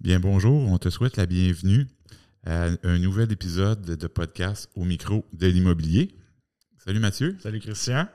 [0.00, 1.88] Bien, bonjour, on te souhaite la bienvenue
[2.46, 6.14] à un nouvel épisode de podcast au micro de l'immobilier.
[6.76, 7.36] Salut Mathieu.
[7.42, 8.06] Salut Christian.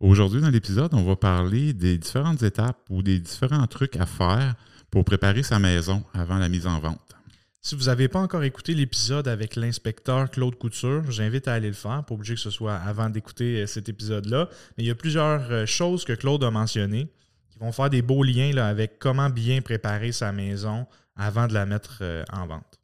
[0.00, 4.56] Aujourd'hui, dans l'épisode, on va parler des différentes étapes ou des différents trucs à faire
[4.90, 7.14] pour préparer sa maison avant la mise en vente.
[7.62, 11.74] Si vous n'avez pas encore écouté l'épisode avec l'inspecteur Claude Couture, j'invite à aller le
[11.74, 14.48] faire, pas obligé que ce soit avant d'écouter euh, cet épisode-là.
[14.76, 17.08] Mais il y a plusieurs euh, choses que Claude a mentionnées
[17.56, 20.86] qui vont faire des beaux liens là, avec comment bien préparer sa maison
[21.16, 22.78] avant de la mettre euh, en vente.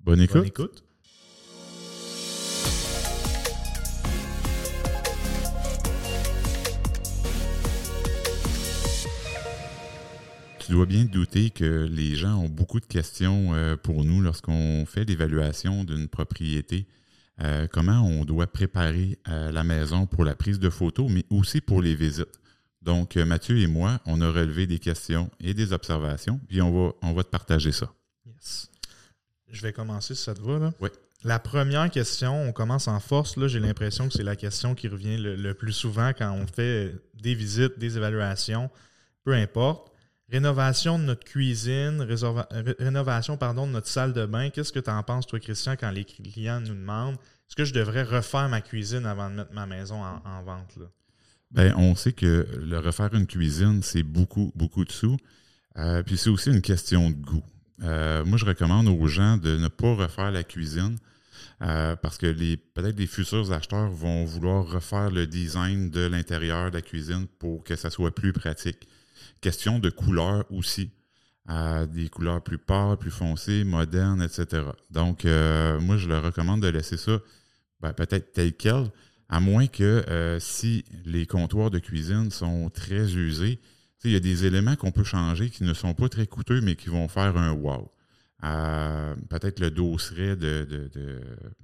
[0.00, 0.36] Bonne écoute.
[0.36, 0.84] Bonne écoute.
[10.60, 14.84] Tu dois bien douter que les gens ont beaucoup de questions euh, pour nous lorsqu'on
[14.86, 16.86] fait l'évaluation d'une propriété.
[17.40, 21.60] Euh, comment on doit préparer euh, la maison pour la prise de photos, mais aussi
[21.60, 22.38] pour les visites?
[22.88, 26.94] Donc, Mathieu et moi, on a relevé des questions et des observations, puis on va,
[27.02, 27.92] on va te partager ça.
[28.24, 28.70] Yes.
[29.50, 30.58] Je vais commencer si ça te va.
[30.58, 30.72] Là.
[30.80, 30.88] Oui.
[31.22, 33.36] La première question, on commence en force.
[33.36, 36.46] Là, j'ai l'impression que c'est la question qui revient le, le, plus souvent quand on
[36.46, 38.70] fait des visites, des évaluations,
[39.22, 39.92] peu importe.
[40.30, 42.14] Rénovation de notre cuisine, ré
[42.78, 44.48] rénovation pardon, de notre salle de bain.
[44.48, 47.74] Qu'est-ce que tu en penses, toi, Christian, quand les clients nous demandent est-ce que je
[47.74, 50.76] devrais refaire ma cuisine avant de mettre ma maison en, en vente?
[50.76, 50.86] Là?
[51.50, 55.16] Bien, on sait que le refaire une cuisine, c'est beaucoup, beaucoup de sous.
[55.78, 57.44] Euh, puis c'est aussi une question de goût.
[57.82, 60.98] Euh, moi, je recommande aux gens de ne pas refaire la cuisine
[61.62, 62.32] euh, parce que
[62.74, 67.64] peut-être les futurs acheteurs vont vouloir refaire le design de l'intérieur de la cuisine pour
[67.64, 68.86] que ça soit plus pratique.
[69.40, 70.90] Question de couleur aussi.
[71.88, 74.64] Des couleurs plus pâles, plus foncées, modernes, etc.
[74.90, 77.20] Donc, moi, je leur recommande de laisser ça
[77.80, 78.90] ben, peut-être tel quel,
[79.28, 83.58] à moins que euh, si les comptoirs de cuisine sont très usés,
[84.04, 86.76] il y a des éléments qu'on peut changer qui ne sont pas très coûteux, mais
[86.76, 87.90] qui vont faire un wow.
[89.28, 90.66] Peut-être le dosseret de,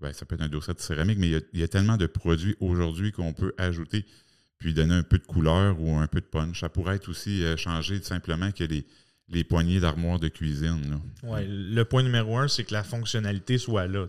[0.01, 2.57] ben, ça peut être un dosseret de céramique, mais il y a, tellement de produits
[2.61, 4.05] aujourd'hui qu'on peut ajouter
[4.59, 6.61] puis donner un peu de couleur ou un peu de punch.
[6.61, 11.01] Ça pourrait être aussi euh, changé simplement que les, poignées d'armoire de cuisine.
[11.23, 14.07] Oui, le point numéro un, c'est que la fonctionnalité soit là.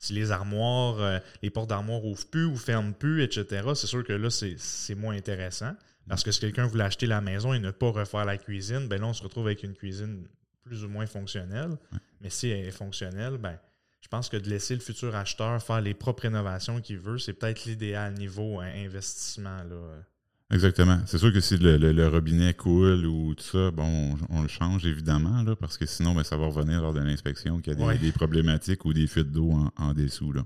[0.00, 4.02] Si les armoires, euh, les portes d'armoire ouvrent plus ou ferment plus, etc., c'est sûr
[4.02, 5.74] que là, c'est moins intéressant.
[6.08, 9.00] Parce que si quelqu'un voulait acheter la maison et ne pas refaire la cuisine, ben
[9.00, 10.26] là, on se retrouve avec une cuisine
[10.64, 11.76] plus ou moins fonctionnelle.
[12.20, 13.58] Mais si elle est fonctionnelle, ben,
[14.00, 17.34] je pense que de laisser le futur acheteur faire les propres rénovations qu'il veut, c'est
[17.34, 19.62] peut-être l'idéal niveau hein, investissement.
[19.64, 20.02] Là.
[20.50, 20.98] Exactement.
[21.06, 24.42] C'est sûr que si le, le, le, robinet coule ou tout ça, bon, on, on
[24.42, 27.72] le change évidemment, là, parce que sinon, ben, ça va revenir lors de l'inspection qu'il
[27.72, 27.98] y a des, Ouais.
[27.98, 30.32] des problématiques ou des fuites d'eau en, en dessous.
[30.32, 30.44] Là.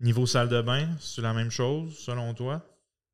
[0.00, 2.66] Niveau salle de bain, c'est la même chose selon toi?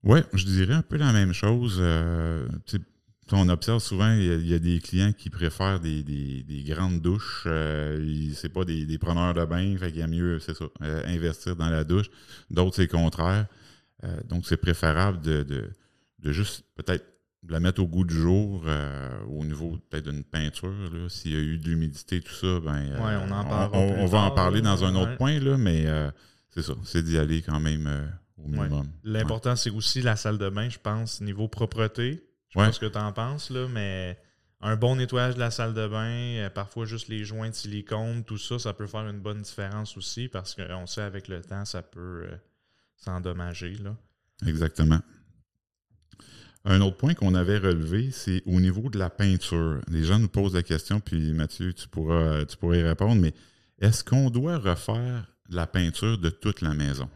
[0.02, 1.78] Oui, je dirais un peu la même chose.
[1.80, 2.48] Euh,
[3.32, 6.44] on observe souvent, il y, a, il y a des clients qui préfèrent des, des,
[6.44, 7.42] des grandes douches.
[7.46, 10.66] Euh, c'est pas des, des, preneurs de bain, fait qu'il y a mieux, c'est ça,
[10.82, 12.06] euh, investir dans la douche.
[12.50, 13.46] D'autres, c'est le contraire.
[14.04, 15.70] Euh, donc, c'est préférable de, de,
[16.18, 17.04] de juste peut-être
[17.48, 20.72] la mettre au goût du jour euh, au niveau peut-être d'une peinture.
[21.08, 24.18] S'il y a eu de l'humidité, tout ça, ben, euh, Ouais, on en on, va
[24.18, 25.16] en parler dans un autre Ouais.
[25.16, 25.86] point, là, mais
[26.50, 27.86] c'est ça, c'est d'y aller quand même
[28.36, 28.48] au Ouais.
[28.58, 28.88] minimum.
[29.04, 32.22] L'important, c'est aussi la salle de bain, je pense, niveau propreté.
[32.50, 34.18] Je ce que tu en penses, là, mais
[34.60, 38.38] un bon nettoyage de la salle de bain, parfois juste les joints de silicone, tout
[38.38, 41.82] ça, ça peut faire une bonne différence aussi parce qu'on sait avec le temps, ça
[41.82, 42.26] peut
[42.96, 43.74] s'endommager.
[43.76, 43.96] là.
[44.46, 45.00] Exactement.
[46.64, 49.80] Un autre point qu'on avait relevé, c'est au niveau de la peinture.
[49.88, 53.32] Les gens nous posent la question, puis Mathieu, tu pourras, tu pourras y répondre, mais
[53.78, 57.08] est-ce qu'on doit refaire la peinture de toute la maison?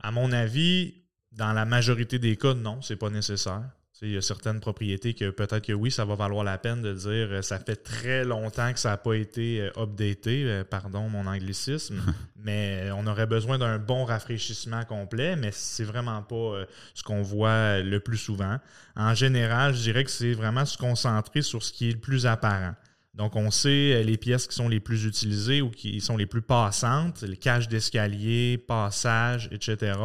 [0.00, 0.94] À mon avis,
[1.30, 3.70] dans la majorité des cas, non, c'est pas nécessaire.
[4.02, 6.92] Il y a certaines propriétés que peut-être que oui, ça va valoir la peine de
[6.92, 11.08] dire euh, ça fait très longtemps que ça n'a pas été euh, updaté, euh, pardon
[11.08, 12.02] mon anglicisme,
[12.44, 17.80] mais on aurait besoin d'un bon rafraîchissement complet, mais c'est vraiment pas ce qu'on voit
[17.80, 18.58] le plus souvent.
[18.96, 22.26] En général, je dirais que c'est vraiment se concentrer sur ce qui est le plus
[22.26, 22.74] apparent.
[23.14, 26.42] Donc, on sait les pièces qui sont les plus utilisées ou qui sont les plus
[26.42, 29.96] passantes, les cages d'escalier, passages, etc.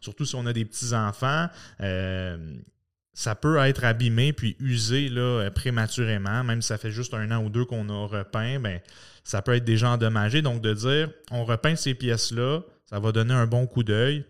[0.00, 1.48] Surtout si on a des petits-enfants,
[1.80, 2.36] euh,
[3.14, 6.44] ça peut être abîmé puis usé là, euh, prématurément.
[6.44, 8.80] Même si ça fait juste un an ou deux qu'on a repeint, ben,
[9.24, 10.42] ça peut être déjà endommagé.
[10.42, 14.24] Donc, de dire, on repeint ces pièces-là, ça va donner un bon coup d'œil.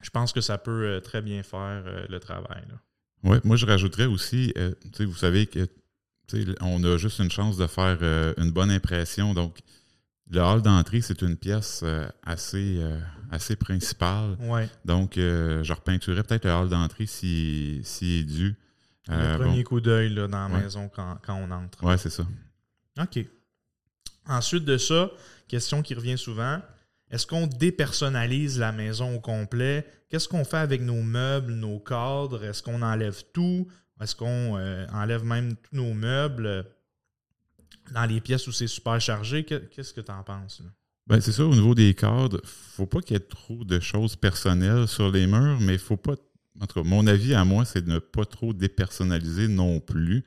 [0.00, 2.62] Je pense que ça peut euh, très bien faire euh, le travail.
[3.24, 5.66] Oui, moi je rajouterais aussi, euh, vous savez que
[6.60, 8.02] on a juste une chance de faire
[8.36, 9.32] une bonne impression.
[9.32, 9.60] Donc,
[10.30, 12.98] le hall d'entrée, c'est une pièce euh, assez, euh,
[13.30, 14.36] assez principale.
[14.40, 14.68] Ouais.
[14.84, 18.56] Donc, euh, je repeinturais peut-être le hall d'entrée s'il si, est dû.
[19.08, 19.68] Le premier bon.
[19.68, 20.62] coup d'œil dans la Ouais.
[20.62, 21.82] maison quand, quand on entre.
[21.82, 22.26] Ouais, c'est ça.
[23.00, 23.24] OK.
[24.26, 25.10] Ensuite de ça,
[25.48, 26.60] question qui revient souvent,
[27.10, 29.86] est-ce qu'on dépersonnalise la maison au complet?
[30.10, 32.44] Qu'est-ce qu'on fait avec nos meubles, nos cadres?
[32.44, 33.66] Est-ce qu'on enlève tout?
[34.00, 36.66] Est-ce qu'on euh, enlève même tous nos meubles?
[37.92, 39.44] Dans les pièces où c'est super chargé?
[39.44, 40.60] Que- Qu'est-ce que tu en penses?
[40.60, 40.70] là?
[41.06, 44.14] Ben, c'est ça, au niveau des cadres, faut pas qu'il y ait trop de choses
[44.16, 46.14] personnelles sur les murs, mais il faut pas.
[46.60, 50.24] En tout cas, mon avis à moi, c'est de ne pas trop dépersonnaliser non plus.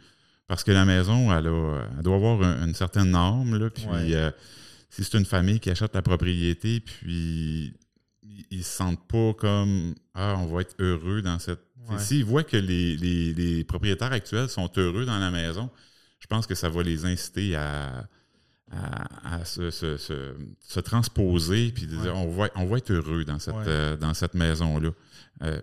[0.48, 3.58] Parce que la maison, elle, a, elle doit avoir un- une certaine norme.
[3.58, 4.16] Là, puis Ouais.
[4.16, 4.32] euh,
[4.90, 7.74] si c'est une famille qui achète la propriété, puis
[8.24, 11.62] ils ils se sentent pas comme Ah, on va être heureux dans cette.
[11.90, 12.00] Ouais.
[12.00, 15.70] S'ils voient que les, les- les propriétaires actuels sont heureux dans la maison,
[16.22, 18.08] je pense que ça va les inciter à,
[18.72, 22.92] à, à se, se- se- se transposer puis de dire on, va, on va être
[22.92, 23.64] heureux dans cette, Ouais.
[23.68, 24.92] euh, dans cette maison-là.
[25.44, 25.60] Euh,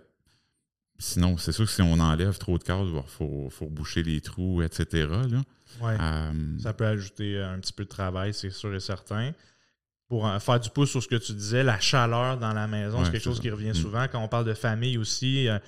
[0.99, 4.21] sinon, c'est sûr que si on enlève trop de cadres, il faut, faut boucher les
[4.21, 5.07] trous, etc.
[5.07, 5.41] Là.
[5.81, 5.97] Ouais.
[5.99, 9.31] Euh, Ça peut ajouter un petit peu de travail, c'est sûr et certain.
[10.09, 12.97] Pour euh, faire du pouce sur ce que tu disais, la chaleur dans la maison,
[12.99, 13.41] Ouais, c'est quelque chose ça.
[13.43, 13.73] qui revient Mm.
[13.75, 14.05] souvent.
[14.11, 15.59] Quand on parle de famille aussi, euh,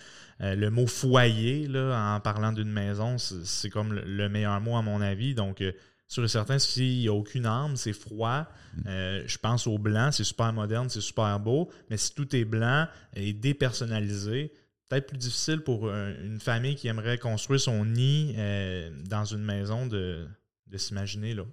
[0.42, 4.76] euh, le mot foyer, là, en parlant d'une maison, c'est comme le, le meilleur mot
[4.76, 5.36] à mon avis.
[5.36, 5.72] Donc, euh,
[6.08, 8.48] sûr et certain, s'il n'y a aucune âme, c'est froid.
[8.78, 8.82] Mm.
[8.88, 11.70] Euh, je pense au blanc, c'est super moderne, c'est super beau.
[11.92, 14.52] Mais si tout est blanc et dépersonnalisé,
[14.90, 19.86] peut-être plus difficile pour une famille qui aimerait construire son nid euh, dans une maison
[19.86, 20.28] de,
[20.68, 21.34] de s'imaginer.
[21.36, 21.44] là.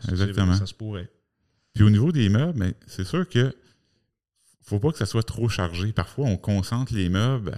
[0.00, 0.54] c'est- exactement.
[0.54, 1.08] Ça se pourrait.
[1.74, 3.54] Puis au niveau des meubles, ben, c'est sûr que
[4.64, 5.92] faut pas que ça soit trop chargé.
[5.92, 7.56] Parfois, on concentre les meubles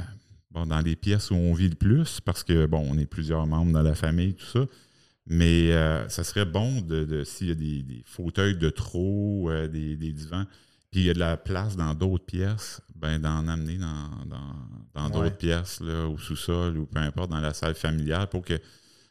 [0.51, 3.47] bon, dans les pièces où on vit le plus parce que, bon, on est plusieurs
[3.47, 4.67] membres dans la famille, tout ça.
[5.27, 9.51] Mais euh, ça serait bon de, de- s'il y a des, des fauteuils de trop,
[9.51, 10.45] euh, des, des divans,
[10.91, 14.55] puis il y a de la place dans d'autres pièces, ben d'en amener dans, dans,
[14.95, 15.37] dans d'autres Ouais.
[15.37, 18.61] pièces, là, au sous-sol ou peu importe, dans la salle familiale pour que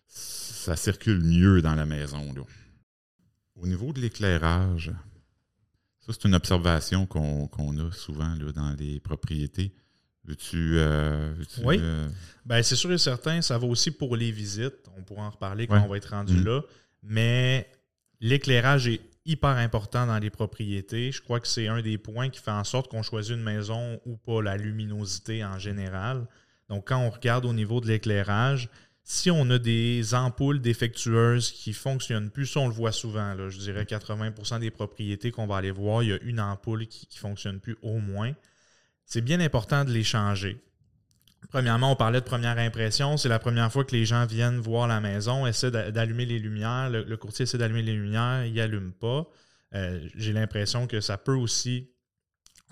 [0.07, 2.31] ça circule mieux dans la maison.
[2.33, 2.41] Là.
[3.55, 4.91] Au niveau de l'éclairage,
[5.99, 9.73] ça, c'est une observation qu'on a souvent là, dans les propriétés.
[10.25, 10.77] Veux-tu.
[10.77, 11.33] euh,
[11.63, 11.77] Oui.
[11.79, 12.07] euh,
[12.45, 14.89] Ben, c'est sûr et certain, ça va aussi pour les visites.
[14.97, 15.81] On pourra en reparler quand Ouais.
[15.85, 16.45] on va être rendu Mm.
[16.45, 16.61] là.
[17.03, 17.69] Mais
[18.21, 21.11] l'éclairage est hyper important dans les propriétés.
[21.11, 23.99] Je crois que c'est un des points qui fait en sorte qu'on choisit une maison
[24.05, 26.25] ou pas, la luminosité en général.
[26.69, 28.69] Donc, quand on regarde au niveau de l'éclairage,
[29.03, 33.35] si on a des ampoules défectueuses qui ne fonctionnent plus, ça on le voit souvent.
[33.49, 37.07] je dirais 80% des propriétés qu'on va aller voir, il y a une ampoule qui
[37.13, 38.33] ne fonctionne plus au moins.
[39.05, 40.61] C'est bien important de les changer.
[41.49, 43.17] Premièrement, on parlait de première impression.
[43.17, 46.39] C'est la première fois que les gens viennent voir la maison, essaient d'a- d'allumer les
[46.39, 46.89] lumières.
[46.89, 49.27] Le, le courtier essaie d'allumer les lumières, il n'allume pas.
[49.75, 51.91] Euh, J'ai l'impression que ça peut aussi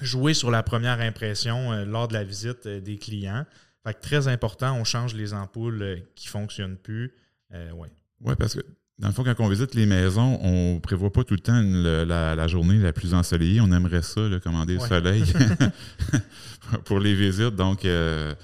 [0.01, 3.45] jouer sur la première impression euh, lors de la visite euh, des clients.
[3.85, 7.13] Fait que très important, on change les ampoules qui ne fonctionnent plus.
[7.53, 7.89] Euh, ouais.
[8.21, 8.61] Oui, parce que
[8.99, 12.03] dans le fond, quand on visite les maisons, on prévoit pas tout le temps le-
[12.03, 13.59] la, la journée la plus ensoleillée.
[13.59, 14.83] On aimerait ça, là, commander Ouais.
[14.83, 15.23] le soleil
[16.85, 17.55] pour les visites.
[17.55, 18.35] Donc, euh,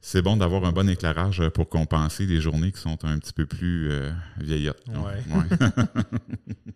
[0.00, 3.46] c'est bon d'avoir un bon éclairage pour compenser les journées qui sont un petit peu
[3.46, 4.84] plus euh, vieillottes.
[4.88, 5.24] Ouais.
[5.34, 5.84] Ouais.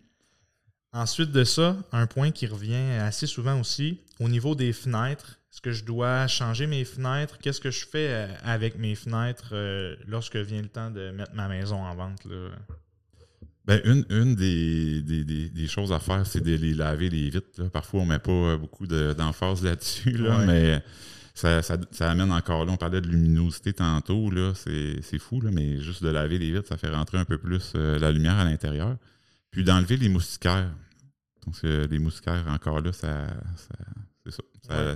[0.91, 5.38] Ensuite de ça, un point qui revient assez souvent aussi, au niveau des fenêtres.
[5.51, 7.37] Est-ce que je dois changer mes fenêtres?
[7.39, 11.33] Qu'est-ce que je fais euh, avec mes fenêtres euh, lorsque vient le temps de mettre
[11.33, 12.23] ma maison en vente?
[12.25, 12.49] Là?
[13.65, 17.29] Ben, une une des, des- des- des choses à faire, c'est de les laver les
[17.29, 17.47] vitres.
[17.61, 17.69] là.
[17.69, 20.45] Parfois, on ne met pas euh, beaucoup de- d'emphase là-dessus, là, Ouais.
[20.45, 20.83] mais
[21.35, 22.71] ça, ça- ça amène encore là.
[22.71, 26.67] On parlait de luminosité tantôt, là, c'est fou, là, mais juste de laver les vitres,
[26.67, 28.97] ça fait rentrer un peu plus euh, la lumière à l'intérieur.
[29.51, 30.69] Puis d'enlever les moustiquaires.
[31.45, 33.27] Donc, euh, les moustiquaires, encore là, ça,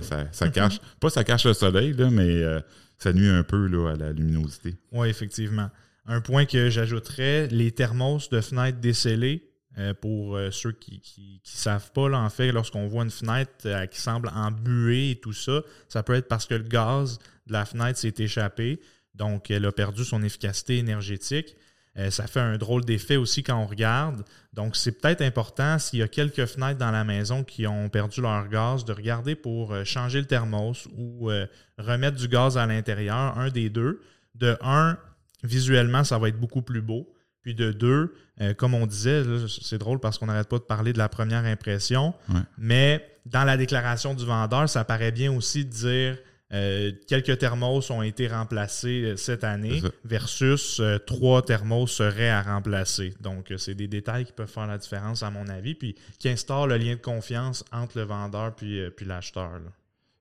[0.02, 0.28] ça.
[0.32, 2.60] Ça, cache, pas ça cache le soleil, là, mais euh,
[2.98, 4.76] ça nuit un peu là, à la luminosité.
[4.92, 5.70] Oui, effectivement.
[6.06, 9.50] Un point que j'ajouterais, les thermos de fenêtres décellées.
[9.78, 11.00] euh, pour euh, ceux qui
[11.44, 15.32] ne savent pas, là, en fait, lorsqu'on voit une fenêtre qui semble embuée et tout
[15.32, 18.80] ça, ça peut être parce que le gaz de la fenêtre s'est échappé,
[19.14, 21.56] donc elle a perdu son efficacité énergétique.
[21.96, 24.24] Euh, ça fait un drôle d'effet aussi quand on regarde.
[24.52, 28.20] Donc, c'est peut-être important, s'il y a quelques fenêtres dans la maison qui ont perdu
[28.20, 31.46] leur gaz, de regarder pour euh, changer le thermos ou euh,
[31.78, 34.00] remettre du gaz à l'intérieur, un des deux.
[34.34, 34.98] De un,
[35.44, 37.08] visuellement, ça va être beaucoup plus beau.
[37.42, 39.22] Puis de deux, euh, comme on disait,
[39.62, 42.40] c'est drôle parce qu'on n'arrête pas de parler de la première impression, Ouais.
[42.58, 46.18] mais dans la déclaration du vendeur, ça paraît bien aussi de dire
[46.54, 52.42] euh, quelques thermos ont été remplacés euh, cette année versus euh, trois thermos seraient à
[52.42, 53.12] remplacer.
[53.20, 56.66] Donc, c'est des détails qui peuvent faire la différence, à mon avis, puis qui instaurent
[56.68, 59.60] le lien de confiance entre le vendeur puis, euh, puis l'acheteur.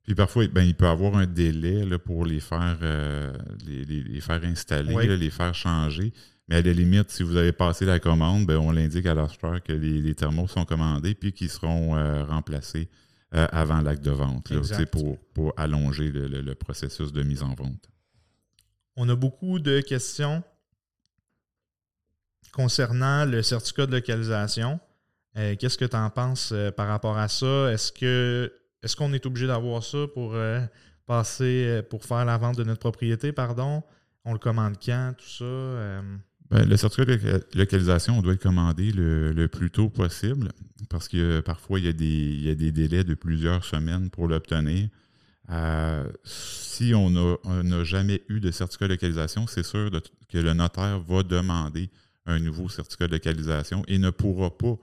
[0.04, 2.78] Puis parfois, ben, il peut y avoir un délai là, pour les faire,
[3.66, 5.08] les, les- les faire installer, Oui.
[5.08, 6.12] là, les faire changer.
[6.50, 9.64] Mais à la limite, si vous avez passé la commande, ben, on l'indique à l'acheteur
[9.64, 11.92] que les, les thermos sont commandés puis qu'ils seront
[12.26, 12.90] remplacés
[13.36, 17.42] euh, avant l'acte de vente, là, pour, pour allonger le, le- le processus de mise
[17.44, 17.90] en vente.
[18.96, 20.44] On a beaucoup de questions
[22.52, 24.80] concernant le certificat de localisation.
[25.38, 27.72] Euh, Qu'est-ce que tu en penses euh, par rapport à ça?
[27.72, 30.36] Est-ce que est-ce qu'on est obligé d'avoir ça pour
[31.06, 33.82] passer pour faire la vente de notre propriété, pardon?
[34.26, 35.46] On le commande quand, tout ça?
[36.52, 40.50] Ben, le certificat de loca- localisation, on doit le commander le, le plus tôt possible
[40.90, 44.10] parce que parfois, il y, a des, il y a des délais de plusieurs semaines
[44.10, 44.90] pour l'obtenir.
[45.50, 50.54] Euh, si on n'a jamais eu de certificat de localisation, c'est sûr de- que le
[50.54, 51.90] notaire va demander
[52.26, 54.78] un nouveau certificat de localisation et ne pourra pas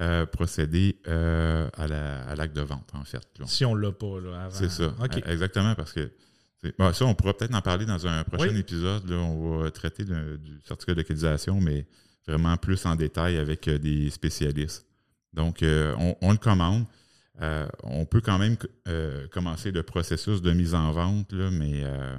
[0.00, 3.26] euh, procéder euh, à la- à l'acte de vente, en fait.
[3.40, 3.46] là.
[3.46, 4.54] si on l'a pas là, avant.
[4.54, 4.88] C'est ça.
[5.02, 5.16] OK.
[5.16, 6.10] Euh, Exactement, parce que
[6.78, 8.58] bon, ça, on pourra peut-être en parler dans un prochain Oui.
[8.58, 9.08] épisode.
[9.08, 11.86] Là, on va traiter de- du certificat de localisation, mais
[12.26, 14.84] vraiment plus en détail avec euh, des spécialistes.
[15.32, 16.84] Donc, euh, on, on le commande.
[17.42, 18.56] Euh, on peut quand même
[18.88, 22.16] euh, commencer le processus de mise en vente, là, mais euh,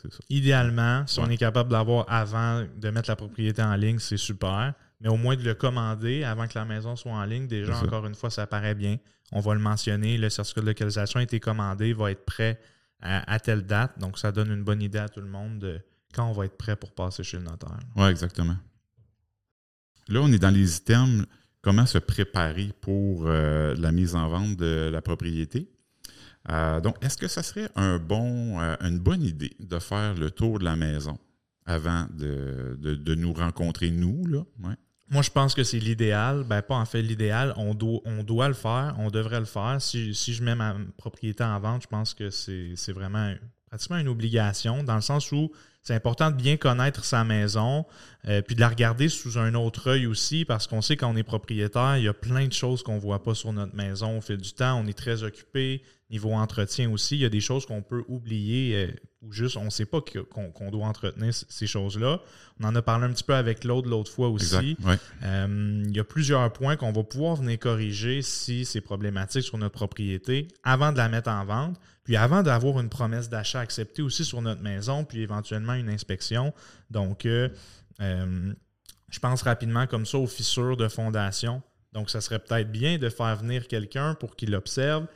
[0.00, 0.20] c'est ça.
[0.30, 4.74] Idéalement, si on est capable d'avoir avant de mettre la propriété en ligne, c'est super.
[5.00, 8.06] Mais au moins de le commander avant que la maison soit en ligne, déjà, encore
[8.06, 8.96] une fois, ça paraît bien.
[9.32, 10.16] On va le mentionner.
[10.18, 12.60] Le certificat de localisation a été commandé, va être prêt
[13.00, 13.98] à, telle date.
[13.98, 15.80] Donc, ça donne une bonne idée à tout le monde de
[16.14, 17.78] quand on va être prêt pour passer chez le notaire.
[17.96, 18.56] Oui, exactement.
[20.08, 21.26] Là, on est dans les items
[21.60, 25.70] comment se préparer pour euh, la mise en vente de la propriété?
[26.50, 27.98] Euh, donc, est-ce que ça serait euh,
[28.80, 31.18] une bonne idée de faire le tour de la maison
[31.66, 34.44] avant de, nous rencontrer, nous, là?
[35.10, 36.44] Moi, je pense que c'est l'idéal.
[36.44, 37.54] Ben, pas en fait l'idéal.
[37.56, 38.94] On doit, le faire.
[38.98, 39.78] On devrait le faire.
[39.80, 43.34] Si, je mets ma propriété en vente, je pense que c'est c'est vraiment
[43.68, 45.50] pratiquement une obligation, dans le sens où
[45.82, 47.86] c'est important de bien connaître sa maison,
[48.26, 51.16] euh, puis de la regarder sous un autre œil aussi, parce qu'on sait quand on
[51.16, 54.18] est propriétaire, il y a plein de choses qu'on ne voit pas sur notre maison
[54.18, 54.80] au fil du temps.
[54.82, 55.82] On est très occupé.
[56.10, 59.64] Niveau entretien aussi, il y a des choses qu'on peut oublier euh, ou juste on
[59.64, 62.20] ne sait pas qu'on doit entretenir ces choses-là.
[62.60, 64.76] On en a parlé un petit peu avec Claude l'autre fois aussi.
[64.84, 64.96] Ouais.
[65.24, 69.58] Euh, il y a plusieurs points qu'on va pouvoir venir corriger si c'est problématique sur
[69.58, 74.02] notre propriété avant de la mettre en vente, puis avant d'avoir une promesse d'achat acceptée
[74.02, 76.54] aussi sur notre maison, puis éventuellement une inspection.
[76.90, 77.48] Donc, euh,
[78.00, 78.54] euh,
[79.08, 81.60] je pense rapidement comme ça aux fissures de fondation.
[81.92, 85.06] Donc, ça serait peut-être bien de faire venir quelqu'un pour qu'il observe,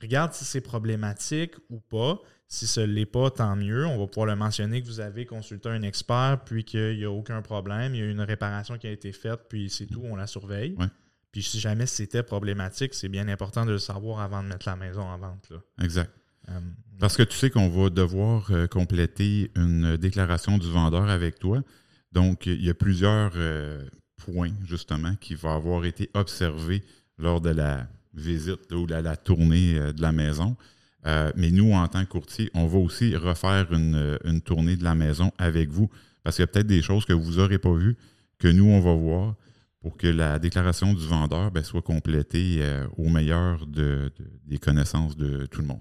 [0.00, 2.18] regarde si c'est problématique ou pas.
[2.52, 3.86] Si ce n'est pas, tant mieux.
[3.86, 7.10] On va pouvoir le mentionner que vous avez consulté un expert, puis qu'il n'y a
[7.10, 7.94] aucun problème.
[7.94, 10.74] Il y a une réparation qui a été faite, puis c'est tout, on la surveille.
[10.76, 10.88] Ouais.
[11.30, 14.74] Puis si jamais c'était problématique, c'est bien important de le savoir avant de mettre la
[14.74, 15.48] maison en vente.
[15.48, 15.58] là.
[15.80, 16.10] Exact.
[16.48, 16.58] Euh,
[16.98, 21.62] Parce que tu sais qu'on va devoir euh, compléter une déclaration du vendeur avec toi.
[22.10, 26.82] Donc, il y a plusieurs euh, points, justement, qui vont avoir été observés
[27.16, 30.56] lors de la visite là, ou de la, la tournée de la maison.
[31.06, 34.76] Euh, mais nous, en tant que courtier, on va aussi refaire une, euh, une tournée
[34.76, 35.88] de la maison avec vous.
[36.22, 37.96] Parce qu'il y a peut-être des choses que vous n'aurez pas vues,
[38.38, 39.34] que nous, on va voir
[39.80, 44.58] pour que la déclaration du vendeur ben, soit complétée euh, au meilleur de- de- des
[44.58, 45.80] connaissances de tout le monde.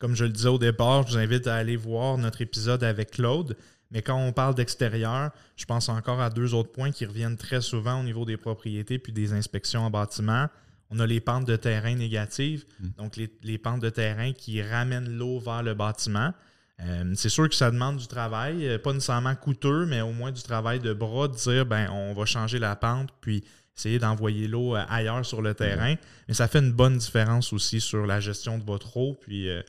[0.00, 3.12] Comme je le disais au départ, je vous invite à aller voir notre épisode avec
[3.12, 3.56] Claude.
[3.92, 7.60] Mais quand on parle d'extérieur, je pense encore à deux autres points qui reviennent très
[7.60, 10.48] souvent au niveau des propriétés puis des inspections en bâtiment.
[10.94, 12.86] On a les pentes de terrain négatives, Mm.
[12.98, 16.32] donc les, les pentes de terrain qui ramènent l'eau vers le bâtiment.
[16.80, 20.32] Euh, c'est sûr que ça demande du travail, euh, pas nécessairement coûteux, mais au moins
[20.32, 23.42] du travail de bras, de dire ben on va changer la pente, puis
[23.76, 25.94] essayer d'envoyer l'eau euh, ailleurs sur le terrain.
[26.28, 29.62] Mais ça fait une bonne différence aussi sur la gestion de votre eau, puis euh,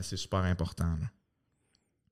[0.00, 0.86] c'est super important.
[1.00, 1.06] là.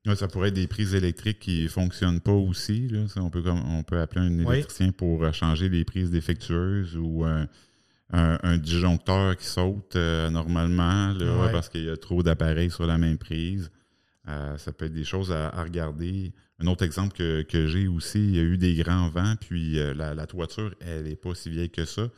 [0.07, 2.89] Ouais, ça pourrait être des prises électriques qui ne fonctionnent pas aussi.
[2.89, 3.07] Là.
[3.09, 4.55] Ça, on, peut, comme- on peut appeler un Oui.
[4.55, 7.25] électricien pour changer les prises défectueuses ou
[8.13, 11.53] un- un disjoncteur qui saute euh, normalement là, Ouais.
[11.53, 13.71] parce qu'il y a trop d'appareils sur la même prise.
[14.29, 16.33] Euh, ça peut être des choses à, à regarder.
[16.59, 19.79] Un autre exemple que, que j'ai aussi, il y a eu des grands vents, puis
[19.79, 22.09] euh, la, la toiture, elle n'est pas si vieille que ça,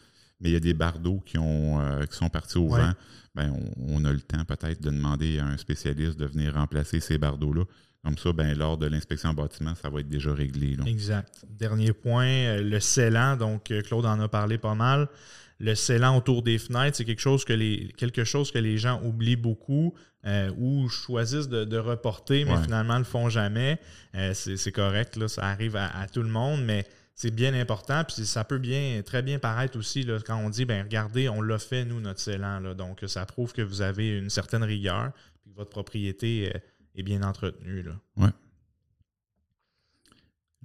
[0.41, 1.79] mais il y a des bardeaux qui, ont,
[2.11, 2.81] qui sont partis au Ouais.
[2.81, 2.93] vent.
[3.35, 7.01] Ben, on, on a le temps peut-être de demander à un spécialiste de venir remplacer
[7.01, 7.63] ces bardeaux-là.
[8.05, 10.75] Comme ça, ben, lors de l'inspection en bâtiment, ça va être déjà réglé.
[10.75, 10.85] là.
[10.87, 11.45] Exact.
[11.49, 13.37] Dernier point, le scellant.
[13.37, 15.07] Donc, Claude en a parlé pas mal.
[15.65, 19.01] Le scellant autour des fenêtres, c'est quelque chose que les, quelque chose que les gens
[19.05, 19.95] oublient beaucoup
[20.27, 22.63] euh, ou choisissent de, de reporter, mais Ouais.
[22.65, 23.79] finalement ne le font jamais.
[24.17, 28.03] Euh, c'est correct, là, ça arrive à, à tout le monde, mais c'est bien important.
[28.05, 31.41] Puis ça peut bien, très bien paraître aussi là, quand on dit ben regardez, on
[31.41, 32.59] l'a fait, nous, notre scellant.
[32.61, 32.75] Là.
[32.75, 35.13] Donc, ça prouve que vous avez une certaine rigueur
[35.47, 36.53] et que votre propriété
[36.97, 37.83] est bien entretenue.
[37.83, 37.93] Là.
[38.17, 38.31] Ouais.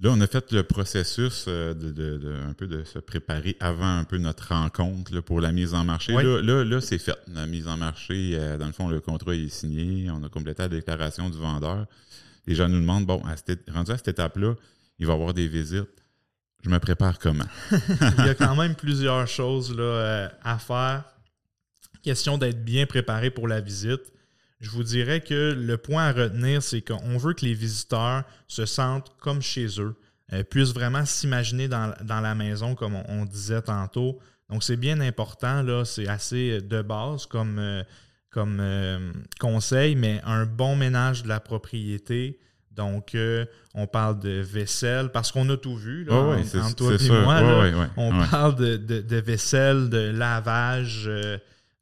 [0.00, 4.04] Là, on a fait le processus euh, de, un peu de se préparer avant un
[4.04, 6.12] peu notre rencontre pour la mise en marché.
[6.12, 7.18] Là, là, c'est fait.
[7.34, 10.08] La mise en marché, euh, dans le fond, le contrat est signé.
[10.10, 11.86] On a complété la déclaration du vendeur.
[12.46, 13.34] Les gens nous demandent, bon, à
[13.72, 14.54] rendu à cette étape-là,
[15.00, 15.88] il va y avoir des visites.
[16.62, 17.44] Je me prépare comment?
[17.72, 21.04] il y a quand même plusieurs choses là, euh, à faire.
[22.04, 24.12] Question d'être bien préparé pour la visite
[24.60, 28.66] je vous dirais que le point à retenir, c'est qu'on veut que les visiteurs se
[28.66, 29.94] sentent comme chez eux,
[30.32, 34.18] euh, puissent vraiment s'imaginer dans, la maison, comme on, disait tantôt.
[34.50, 37.82] Donc, c'est bien important, là, c'est assez de base comme, euh,
[38.30, 42.40] comme euh, conseil, mais un bon ménage de la propriété.
[42.72, 43.16] Donc,
[43.74, 47.88] on parle de vaisselle, parce qu'on a tout vu, là, entre toi et moi.
[47.96, 51.10] on parle de, de, vaisselle, de lavage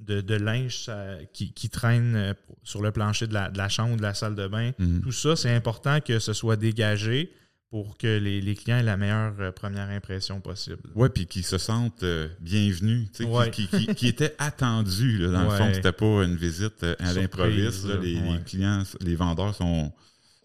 [0.00, 0.90] de, linge
[1.32, 4.72] qui, traîne euh, sur le plancher de la, chambre ou de la salle de bain.
[4.78, 5.00] Mhm.
[5.02, 7.32] Tout ça, c'est important que ce soit dégagé
[7.70, 10.82] pour que les, clients aient la meilleure euh, première impression possible.
[10.94, 13.08] Oui, puis qu'ils se sentent euh, bienvenus,
[13.52, 15.18] qui, qui, étaient attendus.
[15.18, 17.86] dans le fond, c'était pas une visite à l'improviste.
[18.00, 19.92] Les, clients, les vendeurs sont,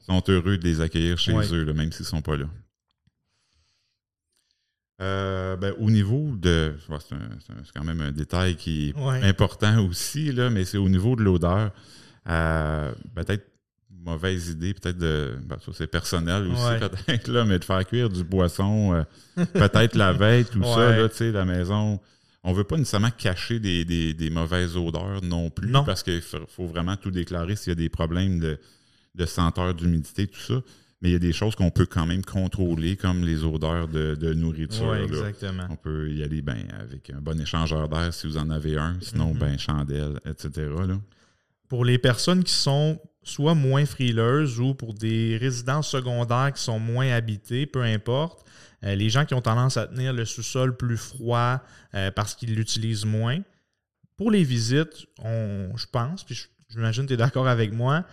[0.06, 2.46] sont heureux de les accueillir chez eux, même s'ils ne sont pas là.
[5.02, 6.76] Euh, ben, au niveau de.
[7.08, 11.24] C'est quand même un détail qui est important aussi, là, mais c'est au niveau de
[11.24, 11.72] l'odeur.
[12.30, 13.48] Euh, peut-être
[14.06, 15.36] mauvaise idée, peut-être de.
[15.44, 19.96] Ben, ça, c'est personnel aussi, peut-être, là, mais de faire cuire du poisson, euh, peut-être
[19.96, 22.00] la veille, tout ça, là, tu sais, la maison.
[22.44, 26.96] On ne veut pas nécessairement cacher des, mauvaises odeurs non plus, parce qu'il faut, vraiment
[26.96, 28.60] tout déclarer s'il y a des problèmes de,
[29.16, 30.62] de senteur, d'humidité, tout ça
[31.02, 34.34] mais il y a des choses qu'on peut quand même contrôler, comme les odeurs de,
[34.34, 34.92] nourriture.
[34.92, 35.66] Oui, exactement.
[35.70, 38.98] On peut y aller ben, avec un bon échangeur d'air si vous en avez un,
[39.02, 39.38] sinon, mm-hmm.
[39.38, 40.70] ben, chandelle, etc.
[41.68, 46.80] Pour les personnes qui sont soit moins frileuses ou pour des résidences secondaires qui sont
[46.80, 48.46] moins habitées, peu importe,
[48.84, 51.62] euh, les gens qui ont tendance à tenir le sous-sol plus froid
[51.94, 53.40] euh, parce qu'ils l'utilisent moins,
[54.18, 58.06] pour les visites, on, je pense, puis j'imagine que tu es d'accord avec moi,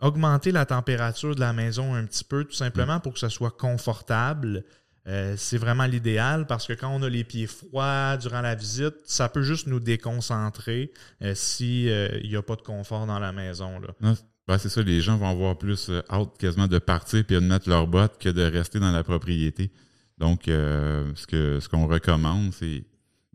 [0.00, 3.50] augmenter la température de la maison un petit peu, tout simplement pour que ça soit
[3.50, 4.64] confortable.
[5.06, 8.94] Euh, c'est vraiment l'idéal parce que quand on a les pieds froids durant la visite,
[9.06, 13.32] ça peut juste nous déconcentrer euh, s'il euh, n'y a pas de confort dans la
[13.32, 13.80] maison.
[13.80, 14.14] Là.
[14.46, 17.68] Ben, c'est ça, les gens vont avoir plus hâte quasiment de partir et de mettre
[17.68, 19.70] leurs bottes que de rester dans la propriété.
[20.18, 22.84] Donc, ce qu'on ce qu'on recommande, c'est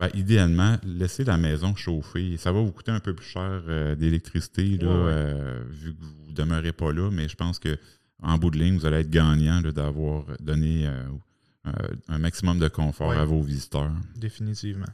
[0.04, 2.36] ben, idéalement, laissez la maison chauffer.
[2.36, 6.34] Ça va vous coûter un peu plus cher euh, d'électricité, euh, vu que vous ne
[6.34, 7.78] demeurez pas là, mais je pense que
[8.22, 11.72] en bout de ligne, vous allez être gagnant d'avoir donné euh,
[12.08, 13.92] un maximum de confort à vos visiteurs.
[14.16, 14.92] Définitivement.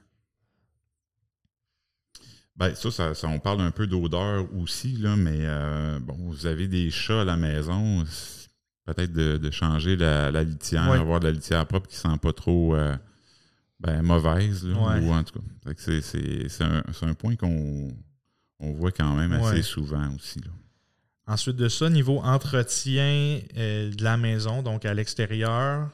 [2.57, 5.47] Ben, ça, ça, on parle un peu d'odeur aussi, là, mais
[6.01, 8.05] bon, vous avez des chats à la maison,
[8.85, 12.77] peut-être de, changer la, litière, avoir de la litière propre qui ne sent pas trop
[13.81, 15.73] ben, mauvaise, ou en tout cas.
[15.77, 17.89] C'est un, un, point qu'on
[18.61, 20.39] on voit quand même assez souvent aussi.
[20.41, 20.51] Là.
[21.27, 25.89] Ensuite de ça, niveau entretien euh, de la maison, donc à l'extérieur,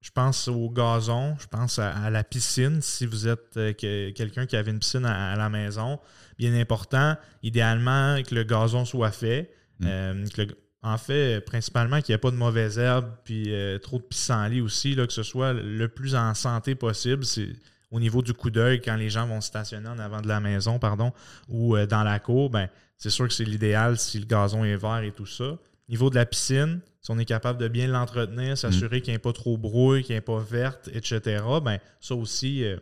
[0.00, 2.80] je pense au gazon, je pense à, la piscine.
[2.80, 5.98] Si vous êtes euh, quelqu'un qui avait une piscine à, la maison,
[6.38, 9.86] bien important, idéalement que le gazon soit fait, mm.
[9.88, 10.48] euh, que le,
[10.86, 14.60] en fait, principalement qu'il n'y ait pas de mauvaises herbes puis euh, trop de pissenlit
[14.60, 17.24] aussi, là, que ce soit le plus en santé possible.
[17.24, 17.48] C'est
[17.90, 20.78] au niveau du coup d'œil quand les gens vont stationner en avant de la maison,
[20.78, 21.12] pardon,
[21.48, 22.68] ou euh, dans la cour, ben,
[22.98, 25.58] c'est sûr que c'est l'idéal si le gazon est vert et tout ça.
[25.88, 29.00] Niveau de la piscine, si on est capable de bien l'entretenir, s'assurer mm.
[29.00, 32.62] qu'il n'y ait pas trop brouille, qu'il n'y ait pas verte, etc., ben, ça aussi,
[32.62, 32.76] euh,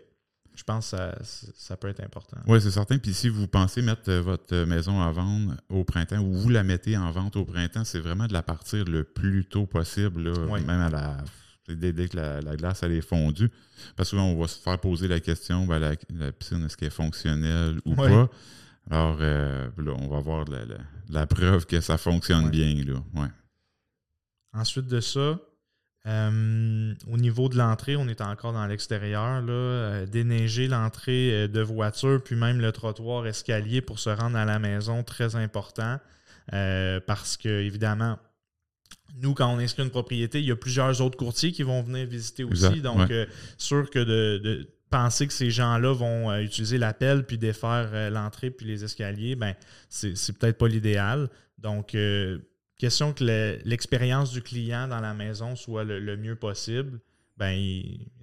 [0.55, 0.97] je pense que
[1.57, 2.37] ça, peut être important.
[2.47, 2.99] Oui, c'est certain.
[2.99, 6.63] Puis si vous pensez mettre euh, votre maison à vendre au printemps ou vous la
[6.63, 10.81] mettez en vente au printemps, c'est vraiment de la partir le plus tôt possible, même
[10.81, 11.17] à la
[11.69, 13.51] dès, que la, glace elle est fondue.
[13.97, 16.91] Parce que on va se faire poser la question, ben, la, piscine, est-ce qu'elle est
[16.91, 18.29] fonctionnelle ou pas?
[18.91, 20.45] Alors euh, là, on va voir
[21.09, 22.75] la, preuve que ça fonctionne bien.
[22.85, 23.29] Là.
[24.53, 25.39] Ensuite de ça,
[26.07, 29.43] euh, au niveau de l'entrée, on est encore dans l'extérieur.
[29.49, 34.45] Euh, déneiger l'entrée euh, de voiture, puis même le trottoir escalier pour se rendre à
[34.45, 35.99] la maison, très important.
[37.07, 38.19] parce que, évidemment,
[39.23, 42.07] nous, quand on inscrit une propriété, il y a plusieurs autres courtiers qui vont venir
[42.07, 42.83] visiter aussi.
[42.83, 43.11] donc,
[43.57, 48.85] sûr que de, penser que ces gens-là vont utiliser l'appel puis défaire l'entrée puis les
[48.85, 49.55] escaliers, ben
[49.89, 51.31] c'est peut-être pas l'idéal.
[51.59, 51.97] Donc,
[52.85, 57.01] Question que l'expérience du client dans la maison soit le, mieux possible.
[57.39, 57.59] ben,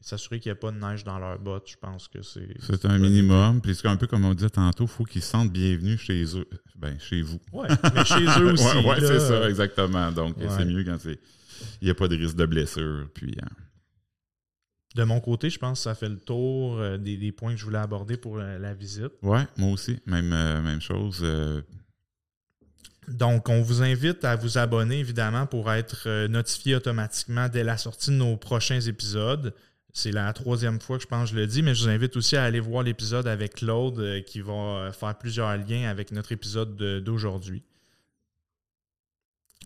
[0.01, 2.55] s'assurer qu'il n'y a pas de neige dans leurs bottes, je pense que c'est.
[2.59, 3.59] C'est un minimum.
[3.59, 6.37] Puis c'est un peu comme on disait tantôt, il faut qu'ils se sentent bienvenus chez
[6.37, 6.47] eux.
[6.75, 7.39] Ben, chez vous.
[7.51, 8.77] Oui, mais chez eux aussi.
[8.77, 10.11] Oui, ouais, c'est ça, exactement.
[10.11, 11.17] Donc, c'est mieux quand il
[11.85, 13.07] n'y a pas de risque de blessure.
[13.15, 13.35] Puis.
[13.41, 13.49] Hein.
[14.93, 17.65] De mon côté, je pense que ça fait le tour euh, des, points que je
[17.65, 19.13] voulais aborder pour la, visite.
[19.23, 19.97] Oui, moi aussi.
[20.05, 21.21] Même, euh, même chose.
[21.23, 21.61] Euh.
[23.07, 28.11] Donc, on vous invite à vous abonner, évidemment, pour être notifié automatiquement dès la sortie
[28.11, 29.53] de nos prochains épisodes.
[29.93, 32.15] C'est la troisième fois que je pense que je le dis, mais je vous invite
[32.15, 36.75] aussi à aller voir l'épisode avec Claude qui va faire plusieurs liens avec notre épisode
[37.03, 37.63] d'aujourd'hui.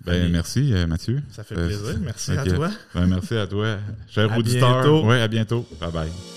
[0.04, 1.22] Ben, merci, euh, Mathieu.
[1.32, 1.98] Ça fait plaisir.
[2.02, 2.70] Merci à toi.
[2.94, 3.78] Ben, merci à toi.
[4.08, 5.04] Cher auditeur.
[5.04, 5.66] Ouais, à bientôt.
[5.80, 6.35] Bye bye.